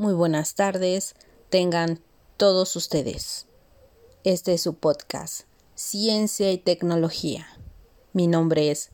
Muy 0.00 0.14
buenas 0.14 0.54
tardes, 0.54 1.16
tengan 1.48 2.00
todos 2.36 2.76
ustedes. 2.76 3.46
Este 4.22 4.54
es 4.54 4.62
su 4.62 4.74
podcast, 4.74 5.40
Ciencia 5.74 6.52
y 6.52 6.58
Tecnología. 6.58 7.48
Mi 8.12 8.28
nombre 8.28 8.70
es 8.70 8.90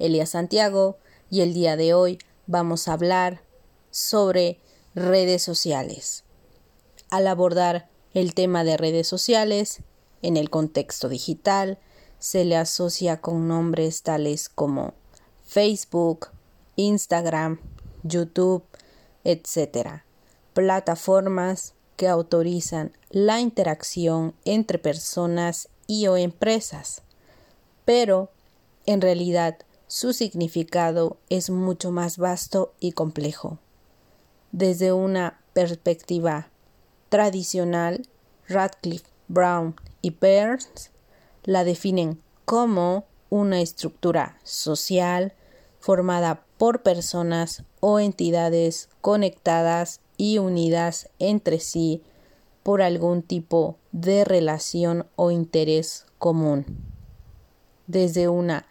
Elia 0.00 0.26
Santiago 0.26 0.98
y 1.30 1.42
el 1.42 1.54
día 1.54 1.76
de 1.76 1.94
hoy 1.94 2.18
vamos 2.48 2.88
a 2.88 2.94
hablar 2.94 3.44
sobre 3.92 4.58
redes 4.96 5.42
sociales. 5.42 6.24
Al 7.08 7.28
abordar 7.28 7.88
el 8.12 8.34
tema 8.34 8.64
de 8.64 8.76
redes 8.76 9.06
sociales 9.06 9.84
en 10.22 10.36
el 10.36 10.50
contexto 10.50 11.08
digital, 11.08 11.78
se 12.18 12.44
le 12.44 12.56
asocia 12.56 13.20
con 13.20 13.46
nombres 13.46 14.02
tales 14.02 14.48
como 14.48 14.94
Facebook, 15.44 16.30
Instagram, 16.74 17.60
YouTube, 18.02 18.64
etc 19.22 20.07
plataformas 20.58 21.74
que 21.94 22.08
autorizan 22.08 22.90
la 23.10 23.38
interacción 23.38 24.34
entre 24.44 24.80
personas 24.80 25.68
y 25.86 26.08
o 26.08 26.16
empresas, 26.16 27.02
pero 27.84 28.32
en 28.84 29.00
realidad 29.00 29.58
su 29.86 30.12
significado 30.12 31.16
es 31.28 31.48
mucho 31.48 31.92
más 31.92 32.18
vasto 32.18 32.74
y 32.80 32.90
complejo. 32.90 33.60
Desde 34.50 34.90
una 34.90 35.38
perspectiva 35.52 36.48
tradicional, 37.08 38.08
Radcliffe, 38.48 39.06
Brown 39.28 39.76
y 40.02 40.10
Peirce 40.10 40.90
la 41.44 41.62
definen 41.62 42.20
como 42.44 43.04
una 43.30 43.60
estructura 43.60 44.40
social 44.42 45.34
formada 45.78 46.42
por 46.56 46.82
personas 46.82 47.62
o 47.78 48.00
entidades 48.00 48.88
conectadas 49.00 50.00
y 50.18 50.36
unidas 50.36 51.08
entre 51.18 51.60
sí 51.60 52.02
por 52.62 52.82
algún 52.82 53.22
tipo 53.22 53.78
de 53.92 54.26
relación 54.26 55.06
o 55.16 55.30
interés 55.30 56.04
común. 56.18 56.66
Desde 57.86 58.28
una 58.28 58.66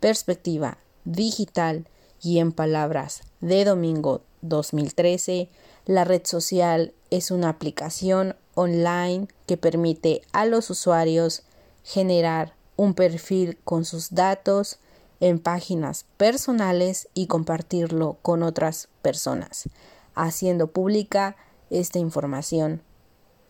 perspectiva 0.00 0.78
digital 1.04 1.86
y 2.22 2.38
en 2.38 2.52
palabras 2.52 3.22
de 3.40 3.66
Domingo 3.66 4.22
2013, 4.40 5.50
la 5.84 6.04
red 6.04 6.22
social 6.24 6.94
es 7.10 7.30
una 7.30 7.50
aplicación 7.50 8.36
online 8.54 9.28
que 9.46 9.56
permite 9.56 10.22
a 10.32 10.46
los 10.46 10.70
usuarios 10.70 11.42
generar 11.84 12.54
un 12.76 12.94
perfil 12.94 13.58
con 13.64 13.84
sus 13.84 14.14
datos 14.14 14.78
en 15.20 15.38
páginas 15.38 16.04
personales 16.16 17.08
y 17.14 17.26
compartirlo 17.26 18.18
con 18.22 18.42
otras 18.42 18.88
personas, 19.02 19.68
haciendo 20.14 20.68
pública 20.68 21.36
esta 21.70 21.98
información, 21.98 22.82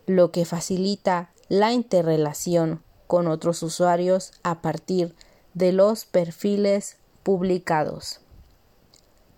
lo 0.07 0.31
que 0.31 0.45
facilita 0.45 1.31
la 1.49 1.73
interrelación 1.73 2.83
con 3.07 3.27
otros 3.27 3.63
usuarios 3.63 4.33
a 4.43 4.63
partir 4.63 5.15
de 5.55 5.73
los 5.73 6.05
perfiles 6.05 6.97
publicados. 7.23 8.21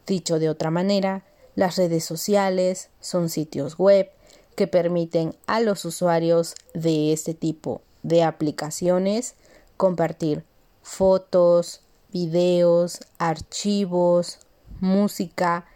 Dicho 0.06 0.38
de 0.38 0.48
otra 0.48 0.70
manera, 0.70 1.24
las 1.54 1.76
redes 1.76 2.04
sociales 2.04 2.90
son 3.00 3.28
sitios 3.28 3.78
web 3.78 4.10
que 4.54 4.66
permiten 4.66 5.34
a 5.46 5.60
los 5.60 5.84
usuarios 5.84 6.54
de 6.74 7.12
este 7.12 7.34
tipo 7.34 7.82
de 8.02 8.22
aplicaciones 8.22 9.34
compartir 9.76 10.44
fotos, 10.82 11.80
videos, 12.12 13.00
archivos, 13.18 14.38
música, 14.80 15.66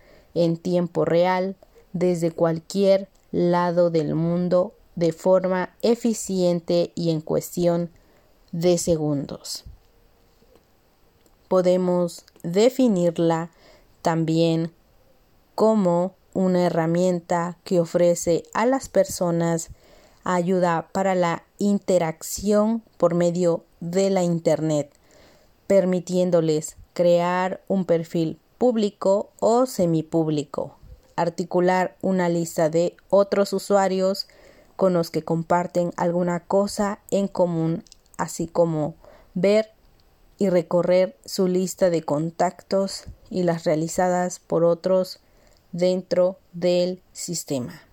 en 0.45 0.57
tiempo 0.57 1.05
real 1.05 1.57
desde 1.93 2.31
cualquier 2.31 3.09
lado 3.33 3.91
del 3.91 4.15
mundo 4.15 4.75
de 4.95 5.13
forma 5.13 5.75
eficiente 5.83 6.93
y 6.95 7.11
en 7.11 7.21
cuestión 7.21 7.91
de 8.53 8.79
segundos. 8.79 9.65
Podemos 11.49 12.25
definirla 12.43 13.51
también 14.03 14.73
como 15.55 16.15
una 16.35 16.67
herramienta 16.67 17.59
que 17.65 17.81
ofrece 17.81 18.45
a 18.55 18.65
las 18.67 18.89
personas 18.89 19.71
ayuda 20.25 20.89
para 20.93 21.15
la 21.15 21.45
interacción 21.59 22.83
por 22.97 23.15
medio 23.15 23.65
de 23.81 24.11
la 24.11 24.23
Internet, 24.23 24.93
permitiéndoles 25.67 26.77
crear 26.93 27.63
un 27.67 27.85
perfil 27.85 28.39
público 28.59 29.31
o 29.39 29.67
semipúblico, 29.67 30.77
articular 31.17 31.97
una 32.03 32.29
lista 32.29 32.69
de 32.69 32.97
otros 33.09 33.53
usuarios 33.53 34.27
con 34.77 34.93
los 34.93 35.11
que 35.11 35.23
comparten 35.23 35.93
alguna 35.97 36.41
cosa 36.41 37.01
en 37.11 37.29
común, 37.29 37.85
así 38.17 38.47
como 38.47 38.95
ver 39.35 39.71
y 40.39 40.51
recorrer 40.51 41.17
su 41.25 41.49
lista 41.49 41.91
de 41.91 42.03
contactos 42.03 43.05
y 43.31 43.43
las 43.43 43.65
realizadas 43.65 44.39
por 44.39 44.65
otros 44.65 45.21
dentro 45.73 46.39
del 46.53 47.03
sistema. 47.13 47.88